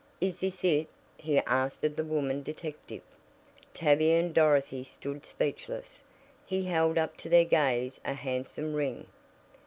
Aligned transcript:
"Is 0.19 0.39
this 0.39 0.63
it?" 0.63 0.87
he 1.15 1.37
asked 1.41 1.83
of 1.83 1.95
the 1.95 2.03
woman 2.03 2.41
detective. 2.41 3.03
Tavia 3.71 4.19
and 4.19 4.33
Dorothy 4.33 4.83
stood 4.83 5.27
speechless. 5.27 6.01
He 6.43 6.63
held 6.63 6.97
up 6.97 7.17
to 7.17 7.29
their 7.29 7.45
gaze 7.45 8.01
a 8.03 8.13
handsome 8.13 8.73
ring! 8.73 9.05